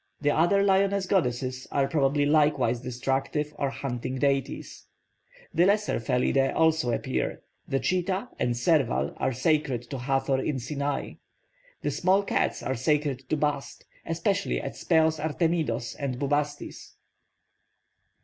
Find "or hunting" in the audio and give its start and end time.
3.59-4.15